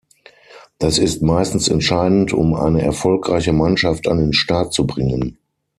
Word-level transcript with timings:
Das 0.79 0.97
ist 0.97 1.21
meistens 1.21 1.67
entscheidend, 1.67 2.33
um 2.33 2.55
eine 2.55 2.81
erfolgreiche 2.81 3.53
Mannschaft 3.53 4.07
an 4.07 4.17
den 4.17 4.33
Start 4.33 4.73
zu 4.73 4.87
bringen. 4.87 5.37